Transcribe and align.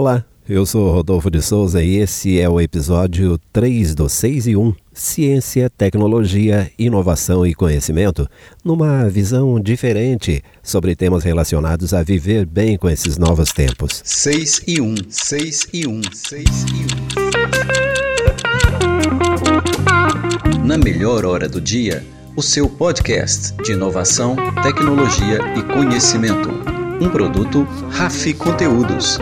Olá, 0.00 0.24
eu 0.48 0.64
sou 0.64 0.92
Rodolfo 0.92 1.28
de 1.28 1.42
Souza 1.42 1.82
e 1.82 1.96
esse 1.96 2.38
é 2.38 2.48
o 2.48 2.60
episódio 2.60 3.36
3 3.52 3.96
do 3.96 4.08
6 4.08 4.46
e 4.46 4.54
1 4.54 4.72
Ciência, 4.92 5.68
Tecnologia, 5.68 6.70
Inovação 6.78 7.44
e 7.44 7.52
Conhecimento, 7.52 8.28
numa 8.64 9.08
visão 9.08 9.58
diferente 9.58 10.40
sobre 10.62 10.94
temas 10.94 11.24
relacionados 11.24 11.92
a 11.92 12.04
viver 12.04 12.46
bem 12.46 12.78
com 12.78 12.88
esses 12.88 13.18
novos 13.18 13.50
tempos. 13.50 14.00
6 14.04 14.62
e 14.68 14.80
1, 14.80 14.94
6 15.08 15.66
e 15.72 15.88
1, 15.88 16.00
6 16.12 16.44
e 16.46 16.86
1. 20.62 20.64
Na 20.64 20.78
melhor 20.78 21.24
hora 21.24 21.48
do 21.48 21.60
dia, 21.60 22.06
o 22.36 22.42
seu 22.42 22.68
podcast 22.68 23.52
de 23.64 23.72
inovação, 23.72 24.36
tecnologia 24.62 25.40
e 25.56 25.62
conhecimento. 25.74 26.50
Um 27.00 27.08
produto 27.08 27.66
Rafi 27.90 28.32
Conteúdos. 28.32 29.18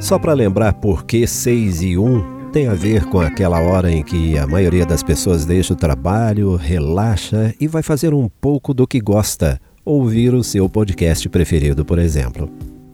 Só 0.00 0.18
para 0.18 0.32
lembrar 0.32 0.72
por 0.72 1.04
que 1.04 1.26
6 1.26 1.82
e 1.82 1.98
1 1.98 2.50
tem 2.52 2.66
a 2.66 2.74
ver 2.74 3.04
com 3.04 3.20
aquela 3.20 3.60
hora 3.60 3.92
em 3.92 4.02
que 4.02 4.36
a 4.38 4.46
maioria 4.46 4.86
das 4.86 5.02
pessoas 5.02 5.44
deixa 5.44 5.74
o 5.74 5.76
trabalho, 5.76 6.56
relaxa 6.56 7.54
e 7.60 7.68
vai 7.68 7.82
fazer 7.82 8.14
um 8.14 8.28
pouco 8.40 8.72
do 8.72 8.86
que 8.86 8.98
gosta, 8.98 9.60
ouvir 9.84 10.32
o 10.32 10.42
seu 10.42 10.68
podcast 10.70 11.28
preferido, 11.28 11.84
por 11.84 11.98
exemplo. 11.98 12.50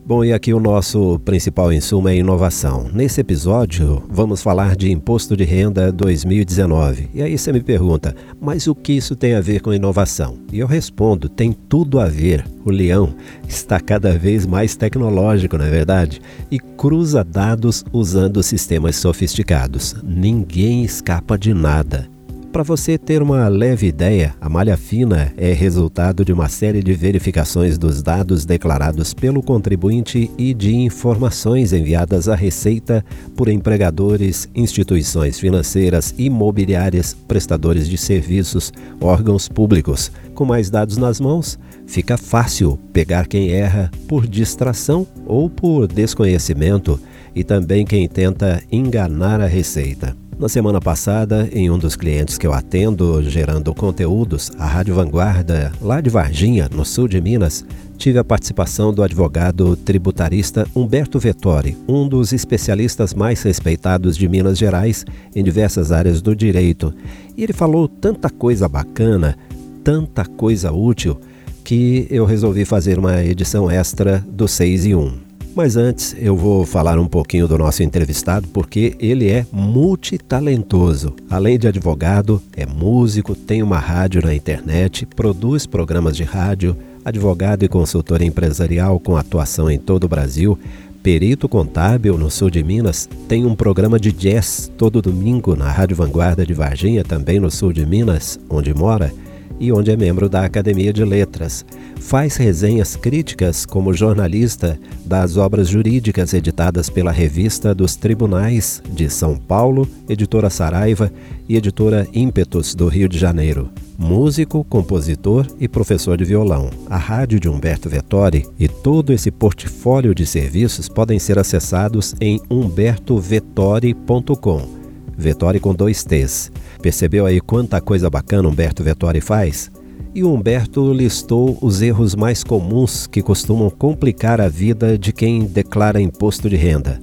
Bom, 0.06 0.24
e 0.24 0.32
aqui 0.32 0.54
o 0.54 0.60
nosso 0.60 1.18
principal 1.24 1.72
insumo 1.72 2.08
é 2.08 2.14
inovação. 2.14 2.88
Nesse 2.94 3.20
episódio, 3.20 4.04
vamos 4.08 4.40
falar 4.40 4.76
de 4.76 4.88
imposto 4.88 5.36
de 5.36 5.42
renda 5.42 5.90
2019. 5.90 7.10
E 7.12 7.20
aí 7.20 7.36
você 7.36 7.52
me 7.52 7.60
pergunta, 7.60 8.14
mas 8.40 8.68
o 8.68 8.74
que 8.76 8.92
isso 8.92 9.16
tem 9.16 9.34
a 9.34 9.40
ver 9.40 9.60
com 9.60 9.74
inovação? 9.74 10.38
E 10.52 10.60
eu 10.60 10.68
respondo, 10.68 11.28
tem 11.28 11.52
tudo 11.52 11.98
a 11.98 12.06
ver. 12.06 12.46
O 12.64 12.70
leão 12.70 13.16
está 13.48 13.80
cada 13.80 14.16
vez 14.16 14.46
mais 14.46 14.76
tecnológico, 14.76 15.58
não 15.58 15.64
é 15.64 15.70
verdade? 15.70 16.20
E 16.52 16.60
cruza 16.60 17.24
dados 17.24 17.84
usando 17.92 18.44
sistemas 18.44 18.94
sofisticados. 18.94 19.96
Ninguém 20.04 20.84
escapa 20.84 21.36
de 21.36 21.52
nada. 21.52 22.15
Para 22.56 22.62
você 22.62 22.96
ter 22.96 23.20
uma 23.20 23.48
leve 23.48 23.86
ideia, 23.86 24.34
a 24.40 24.48
malha 24.48 24.78
fina 24.78 25.30
é 25.36 25.52
resultado 25.52 26.24
de 26.24 26.32
uma 26.32 26.48
série 26.48 26.82
de 26.82 26.94
verificações 26.94 27.76
dos 27.76 28.02
dados 28.02 28.46
declarados 28.46 29.12
pelo 29.12 29.42
contribuinte 29.42 30.30
e 30.38 30.54
de 30.54 30.74
informações 30.74 31.74
enviadas 31.74 32.30
à 32.30 32.34
Receita 32.34 33.04
por 33.36 33.50
empregadores, 33.50 34.48
instituições 34.54 35.38
financeiras, 35.38 36.14
imobiliárias, 36.16 37.12
prestadores 37.12 37.86
de 37.86 37.98
serviços, 37.98 38.72
órgãos 39.02 39.50
públicos. 39.50 40.10
Com 40.34 40.46
mais 40.46 40.70
dados 40.70 40.96
nas 40.96 41.20
mãos, 41.20 41.58
fica 41.86 42.16
fácil 42.16 42.78
pegar 42.90 43.26
quem 43.26 43.50
erra 43.50 43.90
por 44.08 44.26
distração 44.26 45.06
ou 45.26 45.50
por 45.50 45.86
desconhecimento 45.86 46.98
e 47.34 47.44
também 47.44 47.84
quem 47.84 48.08
tenta 48.08 48.62
enganar 48.72 49.42
a 49.42 49.46
Receita. 49.46 50.16
Na 50.38 50.50
semana 50.50 50.82
passada, 50.82 51.48
em 51.50 51.70
um 51.70 51.78
dos 51.78 51.96
clientes 51.96 52.36
que 52.36 52.46
eu 52.46 52.52
atendo 52.52 53.22
gerando 53.22 53.74
conteúdos, 53.74 54.52
a 54.58 54.66
Rádio 54.66 54.94
Vanguarda, 54.94 55.72
lá 55.80 55.98
de 55.98 56.10
Varginha, 56.10 56.68
no 56.70 56.84
sul 56.84 57.08
de 57.08 57.18
Minas, 57.22 57.64
tive 57.96 58.18
a 58.18 58.24
participação 58.24 58.92
do 58.92 59.02
advogado 59.02 59.74
tributarista 59.76 60.68
Humberto 60.76 61.18
Vettori, 61.18 61.74
um 61.88 62.06
dos 62.06 62.34
especialistas 62.34 63.14
mais 63.14 63.40
respeitados 63.42 64.14
de 64.14 64.28
Minas 64.28 64.58
Gerais 64.58 65.06
em 65.34 65.42
diversas 65.42 65.90
áreas 65.90 66.20
do 66.20 66.36
direito. 66.36 66.92
E 67.34 67.42
ele 67.42 67.54
falou 67.54 67.88
tanta 67.88 68.28
coisa 68.28 68.68
bacana, 68.68 69.38
tanta 69.82 70.26
coisa 70.26 70.70
útil, 70.70 71.18
que 71.64 72.06
eu 72.10 72.26
resolvi 72.26 72.66
fazer 72.66 72.98
uma 72.98 73.24
edição 73.24 73.70
extra 73.70 74.22
do 74.28 74.46
6 74.46 74.84
e 74.84 74.94
1. 74.94 75.25
Mas 75.56 75.74
antes 75.74 76.14
eu 76.18 76.36
vou 76.36 76.66
falar 76.66 76.98
um 76.98 77.08
pouquinho 77.08 77.48
do 77.48 77.56
nosso 77.56 77.82
entrevistado, 77.82 78.46
porque 78.48 78.94
ele 79.00 79.30
é 79.30 79.46
multitalentoso. 79.50 81.16
Além 81.30 81.58
de 81.58 81.66
advogado, 81.66 82.42
é 82.54 82.66
músico, 82.66 83.34
tem 83.34 83.62
uma 83.62 83.78
rádio 83.78 84.20
na 84.20 84.34
internet, 84.34 85.06
produz 85.06 85.64
programas 85.64 86.14
de 86.14 86.24
rádio, 86.24 86.76
advogado 87.02 87.64
e 87.64 87.68
consultor 87.68 88.20
empresarial 88.20 89.00
com 89.00 89.16
atuação 89.16 89.70
em 89.70 89.78
todo 89.78 90.04
o 90.04 90.08
Brasil, 90.08 90.58
perito 91.02 91.48
contábil 91.48 92.18
no 92.18 92.30
sul 92.30 92.50
de 92.50 92.62
Minas, 92.62 93.08
tem 93.26 93.46
um 93.46 93.54
programa 93.54 93.98
de 93.98 94.12
jazz 94.12 94.70
todo 94.76 95.00
domingo 95.00 95.56
na 95.56 95.72
Rádio 95.72 95.96
Vanguarda 95.96 96.44
de 96.44 96.52
Varginha, 96.52 97.02
também 97.02 97.40
no 97.40 97.50
sul 97.50 97.72
de 97.72 97.86
Minas, 97.86 98.38
onde 98.50 98.74
mora 98.74 99.10
e 99.58 99.72
onde 99.72 99.90
é 99.90 99.96
membro 99.96 100.28
da 100.28 100.44
Academia 100.44 100.92
de 100.92 101.04
Letras. 101.04 101.64
Faz 102.00 102.36
resenhas 102.36 102.96
críticas 102.96 103.66
como 103.66 103.94
jornalista 103.94 104.78
das 105.04 105.36
obras 105.36 105.68
jurídicas 105.68 106.32
editadas 106.34 106.90
pela 106.90 107.10
Revista 107.10 107.74
dos 107.74 107.96
Tribunais 107.96 108.80
de 108.90 109.10
São 109.10 109.36
Paulo, 109.36 109.88
editora 110.08 110.50
Saraiva 110.50 111.10
e 111.48 111.56
editora 111.56 112.06
Ímpetos 112.12 112.74
do 112.74 112.88
Rio 112.88 113.08
de 113.08 113.18
Janeiro. 113.18 113.70
Músico, 113.98 114.62
compositor 114.64 115.46
e 115.58 115.66
professor 115.66 116.18
de 116.18 116.24
violão. 116.24 116.68
A 116.88 116.98
rádio 116.98 117.40
de 117.40 117.48
Humberto 117.48 117.88
Vettori 117.88 118.46
e 118.58 118.68
todo 118.68 119.10
esse 119.12 119.30
portfólio 119.30 120.14
de 120.14 120.26
serviços 120.26 120.86
podem 120.88 121.18
ser 121.18 121.38
acessados 121.38 122.14
em 122.20 122.38
humbertovettori.com. 122.50 124.85
Vettori 125.16 125.58
com 125.58 125.74
dois 125.74 126.04
T's. 126.04 126.52
Percebeu 126.82 127.26
aí 127.26 127.40
quanta 127.40 127.80
coisa 127.80 128.10
bacana 128.10 128.48
Humberto 128.48 128.82
Vettori 128.82 129.20
faz? 129.20 129.70
E 130.14 130.22
o 130.22 130.32
Humberto 130.32 130.92
listou 130.92 131.58
os 131.60 131.82
erros 131.82 132.14
mais 132.14 132.42
comuns 132.42 133.06
que 133.06 133.22
costumam 133.22 133.70
complicar 133.70 134.40
a 134.40 134.48
vida 134.48 134.96
de 134.98 135.12
quem 135.12 135.44
declara 135.44 136.00
imposto 136.00 136.48
de 136.48 136.56
renda. 136.56 136.98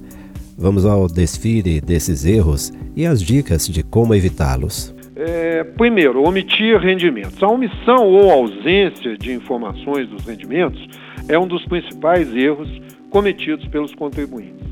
Vamos 0.56 0.86
ao 0.86 1.08
desfile 1.08 1.80
desses 1.80 2.24
erros 2.24 2.72
e 2.96 3.04
as 3.04 3.20
dicas 3.20 3.68
de 3.68 3.82
como 3.82 4.14
evitá-los. 4.14 4.94
É, 5.16 5.62
primeiro, 5.62 6.22
omitir 6.22 6.78
rendimentos. 6.78 7.42
A 7.42 7.48
omissão 7.48 8.06
ou 8.06 8.30
ausência 8.30 9.16
de 9.16 9.32
informações 9.32 10.08
dos 10.08 10.24
rendimentos 10.24 10.84
é 11.28 11.38
um 11.38 11.46
dos 11.46 11.64
principais 11.66 12.34
erros 12.34 12.68
cometidos 13.10 13.66
pelos 13.68 13.94
contribuintes. 13.94 14.66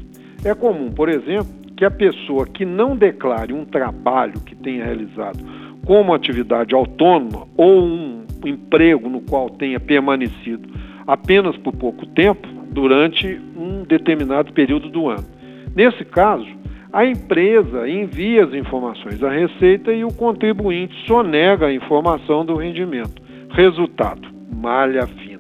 É 0.45 0.55
comum, 0.55 0.91
por 0.91 1.09
exemplo, 1.09 1.62
que 1.83 1.87
a 1.87 1.91
pessoa 1.91 2.47
que 2.47 2.65
não 2.65 2.97
declare 2.97 3.53
um 3.53 3.65
trabalho 3.65 4.39
que 4.47 4.55
tenha 4.55 4.85
realizado 4.85 5.41
como 5.85 6.15
atividade 6.15 6.77
autônoma 6.77 7.49
ou 7.57 7.83
um 7.83 8.25
emprego 8.47 9.09
no 9.09 9.21
qual 9.21 9.51
tenha 9.51 9.81
permanecido 9.81 10.69
apenas 11.09 11.57
por 11.57 11.75
pouco 11.75 12.07
tempo 12.07 12.47
durante 12.71 13.27
um 13.57 13.83
determinado 13.83 14.53
período 14.53 14.89
do 14.89 15.09
ano. 15.09 15.27
Nesse 15.75 16.05
caso, 16.05 16.47
a 16.93 17.05
empresa 17.05 17.89
envia 17.89 18.45
as 18.45 18.55
informações 18.55 19.21
à 19.21 19.31
Receita 19.31 19.93
e 19.93 20.05
o 20.05 20.15
contribuinte 20.15 20.95
sonega 21.09 21.67
a 21.67 21.75
informação 21.75 22.47
do 22.47 22.55
rendimento. 22.55 23.21
Resultado: 23.51 24.29
malha 24.55 25.05
fina. 25.09 25.32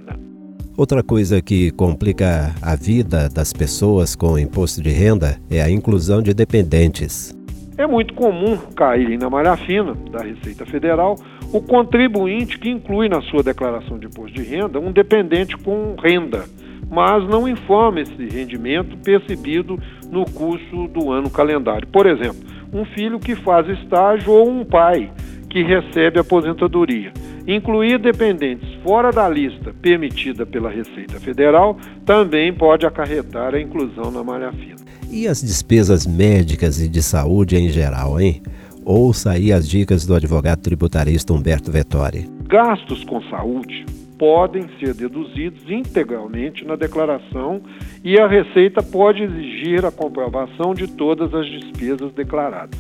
Outra 0.82 1.00
coisa 1.00 1.40
que 1.40 1.70
complica 1.70 2.56
a 2.60 2.74
vida 2.74 3.28
das 3.28 3.52
pessoas 3.52 4.16
com 4.16 4.36
imposto 4.36 4.82
de 4.82 4.90
renda 4.90 5.38
é 5.48 5.62
a 5.62 5.70
inclusão 5.70 6.20
de 6.20 6.34
dependentes. 6.34 7.32
É 7.78 7.86
muito 7.86 8.12
comum 8.14 8.58
cair 8.74 9.16
na 9.16 9.30
malha 9.30 9.56
fina 9.56 9.94
da 10.10 10.24
Receita 10.24 10.66
Federal 10.66 11.14
o 11.52 11.62
contribuinte 11.62 12.58
que 12.58 12.68
inclui 12.68 13.08
na 13.08 13.22
sua 13.22 13.44
declaração 13.44 13.96
de 13.96 14.06
imposto 14.06 14.32
de 14.32 14.42
renda 14.42 14.80
um 14.80 14.90
dependente 14.90 15.56
com 15.56 15.94
renda, 16.02 16.46
mas 16.90 17.28
não 17.28 17.48
informa 17.48 18.00
esse 18.00 18.26
rendimento 18.28 18.96
percebido 19.04 19.78
no 20.10 20.24
curso 20.24 20.88
do 20.88 21.12
ano 21.12 21.30
calendário. 21.30 21.86
Por 21.86 22.06
exemplo, 22.06 22.40
um 22.72 22.84
filho 22.86 23.20
que 23.20 23.36
faz 23.36 23.68
estágio 23.68 24.32
ou 24.32 24.50
um 24.50 24.64
pai 24.64 25.12
que 25.48 25.62
recebe 25.62 26.18
aposentadoria. 26.18 27.12
Incluir 27.46 27.98
dependentes 27.98 28.72
fora 28.82 29.10
da 29.10 29.28
lista 29.28 29.74
permitida 29.82 30.46
pela 30.46 30.70
Receita 30.70 31.18
Federal 31.18 31.76
também 32.06 32.52
pode 32.52 32.86
acarretar 32.86 33.54
a 33.54 33.60
inclusão 33.60 34.10
na 34.10 34.22
malha 34.22 34.52
fina. 34.52 34.76
E 35.10 35.26
as 35.26 35.42
despesas 35.42 36.06
médicas 36.06 36.80
e 36.80 36.88
de 36.88 37.02
saúde 37.02 37.56
em 37.56 37.68
geral, 37.68 38.20
hein? 38.20 38.42
Ouça 38.84 39.32
aí 39.32 39.52
as 39.52 39.68
dicas 39.68 40.06
do 40.06 40.14
advogado 40.14 40.60
tributarista 40.60 41.32
Humberto 41.32 41.70
Vettori. 41.70 42.28
Gastos 42.46 43.04
com 43.04 43.20
saúde 43.24 43.84
podem 44.18 44.68
ser 44.78 44.94
deduzidos 44.94 45.68
integralmente 45.68 46.64
na 46.64 46.76
declaração 46.76 47.60
e 48.04 48.20
a 48.20 48.26
Receita 48.28 48.82
pode 48.82 49.22
exigir 49.22 49.84
a 49.84 49.90
comprovação 49.90 50.74
de 50.74 50.86
todas 50.86 51.34
as 51.34 51.46
despesas 51.46 52.12
declaradas. 52.12 52.78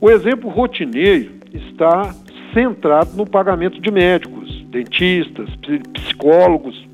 O 0.00 0.10
exemplo 0.10 0.50
rotineiro 0.50 1.30
está 1.52 2.14
centrado 2.52 3.16
no 3.16 3.26
pagamento 3.26 3.80
de 3.80 3.90
médicos, 3.90 4.64
dentistas, 4.70 5.48
psicólogos. 5.94 6.86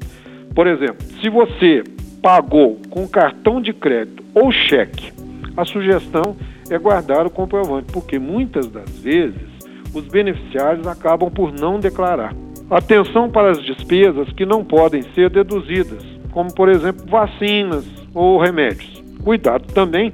Por 0.55 0.67
exemplo, 0.67 1.05
se 1.21 1.29
você 1.29 1.83
pagou 2.23 2.81
com 2.91 3.07
cartão 3.07 3.61
de 3.61 3.73
crédito 3.73 4.23
ou 4.35 4.51
cheque, 4.51 5.13
a 5.57 5.65
sugestão 5.65 6.37
é 6.71 6.79
guardar 6.79 7.27
o 7.27 7.31
comprovante, 7.31 7.93
porque 7.93 8.19
muitas 8.19 8.69
das 8.69 8.91
vezes 8.99 9.55
os 9.93 10.07
beneficiários 10.07 10.87
acabam 10.87 11.31
por 11.31 11.53
não 11.53 11.79
declarar. 11.79 12.35
Atenção 12.71 13.31
para 13.31 13.51
as 13.51 13.63
despesas 13.63 14.29
que 14.33 14.47
não 14.47 14.65
podem 14.65 15.03
ser 15.15 15.31
deduzidas, 15.31 16.03
como 16.33 16.53
por 16.55 16.69
exemplo 16.69 17.07
vacinas, 17.07 17.85
ou 18.15 18.39
remédios. 18.39 19.03
Cuidado 19.23 19.67
também 19.73 20.13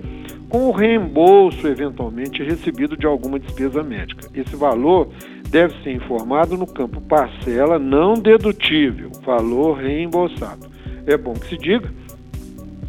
com 0.51 0.69
o 0.69 0.73
reembolso 0.73 1.67
eventualmente 1.69 2.43
recebido 2.43 2.97
de 2.97 3.07
alguma 3.07 3.39
despesa 3.39 3.83
médica. 3.83 4.29
Esse 4.35 4.57
valor 4.57 5.09
deve 5.49 5.81
ser 5.83 5.93
informado 5.93 6.57
no 6.57 6.67
campo 6.67 7.01
parcela 7.01 7.79
não 7.79 8.15
dedutível, 8.15 9.11
valor 9.25 9.79
reembolsado. 9.79 10.69
É 11.07 11.17
bom 11.17 11.35
que 11.35 11.47
se 11.49 11.57
diga, 11.57 11.89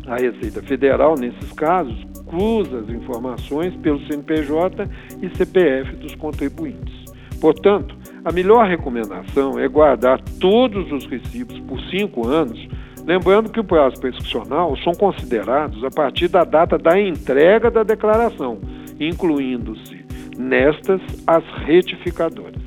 a 0.07 0.15
Receita 0.15 0.61
Federal, 0.63 1.15
nesses 1.15 1.51
casos, 1.53 1.95
cruza 2.27 2.79
as 2.79 2.89
informações 2.89 3.75
pelo 3.75 3.99
CNPJ 4.07 4.89
e 5.21 5.29
CPF 5.37 5.95
dos 5.97 6.15
contribuintes. 6.15 7.05
Portanto, 7.39 7.95
a 8.25 8.31
melhor 8.31 8.67
recomendação 8.67 9.59
é 9.59 9.67
guardar 9.67 10.19
todos 10.39 10.91
os 10.91 11.05
recibos 11.05 11.59
por 11.61 11.79
cinco 11.89 12.27
anos 12.27 12.67
Lembrando 13.05 13.49
que 13.49 13.59
o 13.59 13.63
prazo 13.63 13.99
prescricional 13.99 14.77
são 14.83 14.93
considerados 14.93 15.83
a 15.83 15.89
partir 15.89 16.27
da 16.27 16.43
data 16.43 16.77
da 16.77 16.99
entrega 16.99 17.71
da 17.71 17.83
declaração, 17.83 18.59
incluindo-se 18.99 20.05
nestas 20.37 21.01
as 21.25 21.43
retificadoras. 21.65 22.61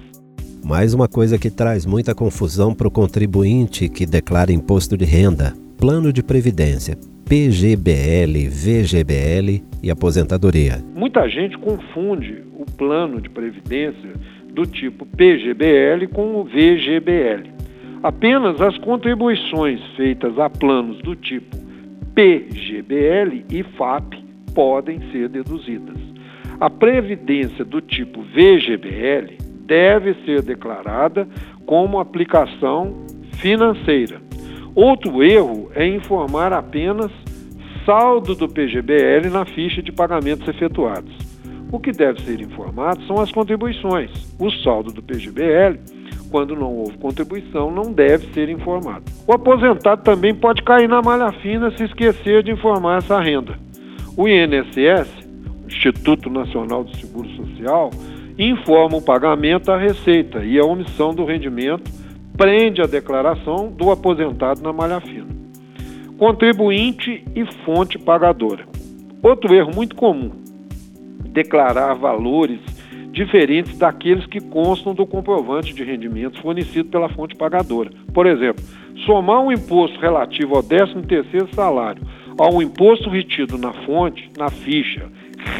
Mais 0.65 0.95
uma 0.95 1.07
coisa 1.07 1.39
que 1.39 1.51
traz 1.51 1.85
muita 1.85 2.15
confusão 2.15 2.75
para 2.75 2.89
o 2.89 2.91
contribuinte 2.91 3.89
que 3.89 4.07
declara 4.07 4.53
imposto 4.53 4.97
de 4.97 5.05
renda: 5.05 5.55
plano 5.79 6.13
de 6.13 6.23
previdência, 6.23 6.97
PGBL, 7.29 8.49
VGBL 8.49 9.63
e 9.83 9.91
aposentadoria. 9.91 10.83
Muita 10.95 11.29
gente 11.29 11.57
confunde 11.59 12.43
o 12.59 12.65
plano 12.65 13.21
de 13.21 13.29
previdência 13.29 14.13
do 14.53 14.67
tipo 14.67 15.05
PGBL 15.05 16.09
com 16.13 16.37
o 16.37 16.45
VGBL. 16.45 17.54
Apenas 18.05 18.61
as 18.61 18.77
contribuições 18.77 19.81
feitas 19.97 20.39
a 20.39 20.51
planos 20.51 20.99
do 20.99 21.17
tipo 21.17 21.57
PGBL 22.15 23.47
e 23.51 23.63
FAP 23.63 24.13
podem 24.55 25.01
ser 25.11 25.31
deduzidas. 25.31 25.97
A 26.61 26.69
previdência 26.69 27.65
do 27.65 27.81
tipo 27.81 28.21
VGBL 28.21 29.39
deve 29.61 30.13
ser 30.27 30.43
declarada 30.43 31.27
como 31.65 31.99
aplicação 31.99 32.95
financeira. 33.39 34.21
Outro 34.75 35.23
erro 35.23 35.71
é 35.75 35.87
informar 35.87 36.53
apenas 36.53 37.11
saldo 37.87 38.35
do 38.35 38.47
PGBL 38.47 39.31
na 39.33 39.47
ficha 39.47 39.83
de 39.83 39.91
pagamentos 39.91 40.47
efetuados. 40.47 41.17
O 41.73 41.81
que 41.81 41.91
deve 41.91 42.21
ser 42.21 42.39
informado 42.43 43.03
são 43.07 43.19
as 43.19 43.33
contribuições. 43.33 44.11
O 44.39 44.51
saldo 44.51 44.93
do 44.93 45.03
PGBL 45.03 45.79
quando 46.31 46.57
não 46.57 46.73
houve 46.73 46.99
contribuição, 46.99 47.71
não 47.71 47.93
deve 47.93 48.33
ser 48.33 48.49
informado. 48.49 49.05
O 49.27 49.33
aposentado 49.33 50.03
também 50.03 50.35
pode 50.35 50.63
cair 50.63 50.89
na 50.89 51.01
malha 51.01 51.33
fina 51.41 51.71
se 51.77 51.85
esquecer 51.85 52.43
de 52.43 52.51
informar 52.51 52.99
essa 52.99 53.21
renda. 53.21 53.59
O 54.17 54.29
INSS, 54.29 55.09
Instituto 55.67 56.31
Nacional 56.31 56.85
do 56.85 56.97
Seguro 56.97 57.29
Social, 57.31 57.91
informa 58.39 58.97
o 58.97 59.03
pagamento 59.03 59.71
à 59.71 59.79
Receita 59.79 60.45
e 60.45 60.59
a 60.59 60.65
omissão 60.65 61.15
do 61.15 61.25
rendimento 61.25 61.91
prende 62.37 62.83
a 62.83 62.87
declaração 62.87 63.69
do 63.71 63.91
aposentado 63.91 64.61
na 64.61 64.73
malha 64.73 65.01
fina. 65.01 65.29
Contribuinte 66.19 67.25
e 67.35 67.45
fonte 67.65 67.99
pagadora. 67.99 68.67
Outro 69.23 69.55
erro 69.55 69.71
muito 69.75 69.97
comum: 69.97 70.31
declarar 71.31 71.95
valores 71.95 72.61
diferentes 73.15 73.79
daqueles 73.79 74.27
que 74.27 74.41
constam 74.41 74.93
do 74.93 75.07
comprovante 75.07 75.73
de 75.73 75.85
rendimentos 75.85 76.41
fornecido 76.41 76.91
pela 76.91 77.09
fonte 77.09 77.37
pagadora. 77.37 77.91
Por 78.13 78.27
exemplo, 78.27 78.63
somar 79.07 79.41
um 79.41 79.53
imposto 79.53 79.99
relativo 80.01 80.57
ao 80.57 80.63
13º 80.63 81.55
salário 81.55 82.03
ao 82.37 82.61
imposto 82.61 83.09
retido 83.09 83.57
na 83.57 83.73
fonte, 83.73 84.29
na 84.37 84.51
ficha, 84.51 85.09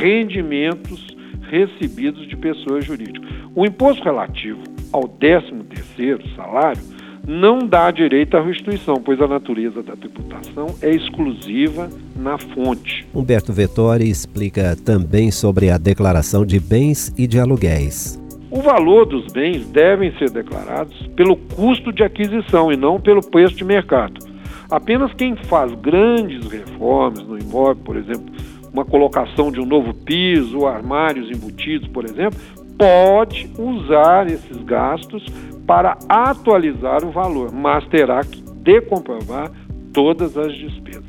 rendimentos 0.01 1.17
recebidos 1.43 2.27
de 2.27 2.37
pessoas 2.37 2.85
jurídicas. 2.85 3.31
O 3.55 3.65
imposto 3.65 4.03
relativo 4.03 4.61
ao 4.93 5.03
13º 5.03 6.35
salário 6.35 6.94
não 7.27 7.67
dá 7.67 7.91
direito 7.91 8.37
à 8.37 8.43
restituição, 8.43 8.97
pois 8.97 9.21
a 9.21 9.27
natureza 9.27 9.83
da 9.83 9.97
tributação 9.97 10.75
é 10.83 10.91
exclusiva 10.91 11.89
na 12.17 12.37
fonte. 12.39 13.07
Humberto 13.15 13.53
Vettori 13.53 14.09
explica 14.09 14.77
também 14.77 15.31
sobre 15.31 15.71
a 15.71 15.79
declaração 15.79 16.45
de 16.45 16.61
bens 16.61 17.13
e 17.17 17.27
de 17.27 17.41
aluguéis. 17.41 18.21
O 18.51 18.61
valor 18.61 19.07
dos 19.07 19.33
bens 19.33 19.67
devem 19.69 20.17
ser 20.17 20.31
declarados 20.31 20.95
pelo 21.17 21.37
custo 21.37 21.93
de 21.93 22.05
aquisição 22.05 22.71
e 22.71 22.77
não 22.77 23.01
pelo 23.01 23.21
preço 23.21 23.57
de 23.57 23.65
mercado. 23.65 24.25
Apenas 24.71 25.13
quem 25.15 25.35
faz 25.35 25.73
grandes 25.75 26.47
reformas 26.47 27.23
no 27.27 27.39
imóvel, 27.39 27.83
por 27.85 27.97
exemplo, 27.97 28.33
uma 28.73 28.85
colocação 28.85 29.51
de 29.51 29.61
um 29.61 29.67
novo 29.67 29.95
piso, 29.95 30.67
armários 30.67 31.31
embutidos, 31.31 31.89
por 31.89 32.05
exemplo, 32.05 32.39
pode 32.79 33.49
usar 33.59 34.27
esses 34.27 34.57
gastos 34.65 35.25
para 35.67 35.97
atualizar 36.09 37.05
o 37.05 37.11
valor, 37.11 37.53
mas 37.53 37.87
terá 37.89 38.23
que 38.23 38.43
decomprovar 38.43 39.51
todas 39.93 40.37
as 40.37 40.55
despesas. 40.55 41.05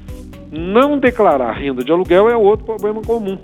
Não 0.52 0.98
declarar 0.98 1.52
renda 1.54 1.84
de 1.84 1.92
aluguel 1.92 2.30
é 2.30 2.38
outro 2.38 2.66
problema 2.66 3.02
comum. 3.02 3.38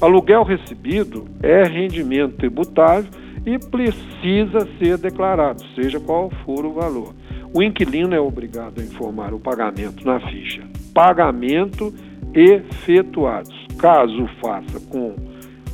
Aluguel 0.00 0.42
recebido 0.42 1.26
é 1.42 1.64
rendimento 1.64 2.36
tributável 2.36 3.10
e 3.44 3.58
precisa 3.58 4.68
ser 4.78 4.98
declarado, 4.98 5.62
seja 5.74 5.98
qual 5.98 6.30
for 6.44 6.64
o 6.64 6.72
valor. 6.72 7.14
O 7.54 7.62
inquilino 7.62 8.14
é 8.14 8.20
obrigado 8.20 8.80
a 8.80 8.84
informar 8.84 9.32
o 9.32 9.40
pagamento 9.40 10.04
na 10.04 10.20
ficha 10.20 10.62
pagamento 10.96 11.92
efetuados. 12.32 13.54
Caso 13.78 14.26
faça 14.40 14.80
com 14.88 15.14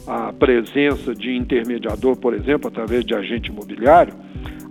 a 0.05 0.33
presença 0.33 1.15
de 1.15 1.37
intermediador, 1.37 2.17
por 2.17 2.35
exemplo, 2.35 2.67
através 2.67 3.05
de 3.05 3.15
agente 3.15 3.49
imobiliário, 3.49 4.13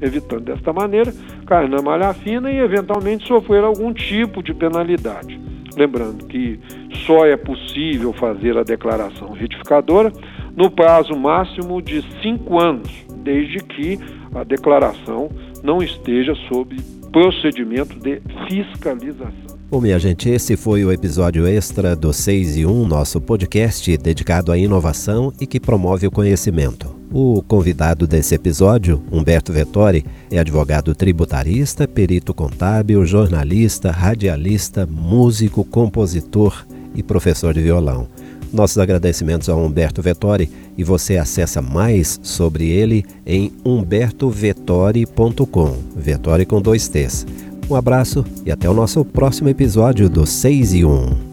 evitando 0.00 0.44
desta 0.44 0.72
maneira 0.72 1.12
cair 1.46 1.68
na 1.68 1.82
malha 1.82 2.14
fina 2.14 2.50
e 2.50 2.58
eventualmente 2.58 3.26
sofrer 3.26 3.62
algum 3.62 3.92
tipo 3.92 4.42
de 4.42 4.54
penalidade. 4.54 5.40
Lembrando 5.76 6.26
que 6.26 6.60
só 7.06 7.26
é 7.26 7.36
possível 7.36 8.12
fazer 8.12 8.56
a 8.56 8.62
declaração 8.62 9.32
retificadora 9.32 10.12
no 10.54 10.70
prazo 10.70 11.16
máximo 11.16 11.80
de 11.80 12.02
cinco 12.22 12.60
anos, 12.60 12.90
desde 13.22 13.58
que 13.64 13.98
a 14.34 14.44
declaração 14.44 15.30
não 15.62 15.82
esteja 15.82 16.34
sob 16.48 16.76
procedimento 17.12 17.98
de 17.98 18.20
fiscalização. 18.48 19.52
Bom, 19.70 19.80
minha 19.80 19.98
gente, 19.98 20.28
esse 20.28 20.54
foi 20.56 20.84
o 20.84 20.92
episódio 20.92 21.46
extra 21.46 21.96
do 21.96 22.12
6 22.12 22.58
e 22.58 22.66
1, 22.66 22.86
nosso 22.86 23.20
podcast 23.20 23.96
dedicado 23.96 24.52
à 24.52 24.58
inovação 24.58 25.32
e 25.40 25.46
que 25.46 25.58
promove 25.58 26.06
o 26.06 26.10
conhecimento. 26.10 26.94
O 27.10 27.42
convidado 27.42 28.06
desse 28.06 28.34
episódio, 28.34 29.02
Humberto 29.10 29.52
Vettori, 29.52 30.04
é 30.30 30.38
advogado 30.38 30.94
tributarista, 30.94 31.88
perito 31.88 32.34
contábil, 32.34 33.04
jornalista, 33.06 33.90
radialista, 33.90 34.86
músico, 34.86 35.64
compositor 35.64 36.66
e 36.94 37.02
professor 37.02 37.54
de 37.54 37.62
violão. 37.62 38.08
Nossos 38.52 38.78
agradecimentos 38.78 39.48
ao 39.48 39.58
Humberto 39.58 40.02
Vettori 40.02 40.50
e 40.76 40.84
você 40.84 41.16
acessa 41.16 41.62
mais 41.62 42.20
sobre 42.22 42.68
ele 42.68 43.06
em 43.24 43.50
humbertovettori.com, 43.64 45.76
Vettori 45.96 46.44
com 46.44 46.60
dois 46.60 46.86
T's. 46.88 47.26
Um 47.70 47.76
abraço 47.76 48.24
e 48.44 48.50
até 48.50 48.68
o 48.68 48.74
nosso 48.74 49.04
próximo 49.04 49.48
episódio 49.48 50.10
do 50.10 50.26
6 50.26 50.74
e 50.74 50.84
1. 50.84 51.31